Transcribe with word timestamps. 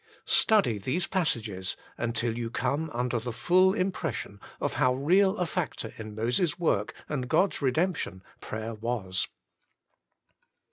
Study 0.25 0.79
these 0.79 1.05
passages 1.05 1.77
until 1.95 2.35
you 2.35 2.49
come 2.49 2.89
under 2.91 3.19
the 3.19 3.29
fuU 3.29 3.77
impression 3.77 4.39
of 4.59 4.73
how 4.81 4.95
real 4.95 5.37
a 5.37 5.45
factor 5.45 5.93
in 5.95 6.15
Moses' 6.15 6.57
work 6.57 6.95
and 7.07 7.29
God's 7.29 7.61
redemption 7.61 8.23
prayer 8.39 8.73
was. 8.73 9.27